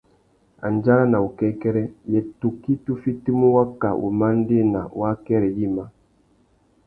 Andjara 0.65 1.03
na 1.11 1.17
wukêkêrê: 1.23 1.83
yê 2.11 2.19
tukí 2.39 2.73
tu 2.85 2.91
fitimú 3.03 3.45
waka 3.57 3.89
wumandēna 4.01 4.81
wa 4.99 5.07
akêrê 5.15 5.49
yïmá? 5.57 5.85